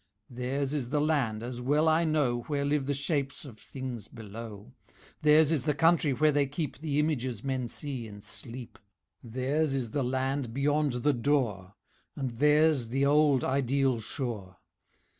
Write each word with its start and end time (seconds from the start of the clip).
"Theirs 0.31 0.73
is 0.73 0.89
the 0.89 0.99
land 0.99 1.43
(as 1.43 1.61
well 1.61 1.87
I 1.87 2.05
know) 2.05 2.39
Where 2.47 2.65
live 2.65 2.87
the 2.87 2.93
Shapes 2.95 3.45
of 3.45 3.59
Things 3.59 4.07
Below: 4.07 4.73
Theirs 5.21 5.51
is 5.51 5.65
the 5.65 5.75
country 5.75 6.11
where 6.11 6.31
they 6.31 6.47
keep 6.47 6.79
The 6.79 6.97
Images 6.97 7.43
men 7.43 7.67
see 7.67 8.07
in 8.07 8.19
Sleep. 8.21 8.79
"Theirs 9.23 9.75
is 9.75 9.91
the 9.91 10.03
Land 10.03 10.55
beyond 10.55 10.93
the 11.03 11.13
Door, 11.13 11.75
And 12.15 12.39
theirs 12.39 12.87
the 12.87 13.05
old 13.05 13.43
ideal 13.43 13.99
shore. 13.99 14.57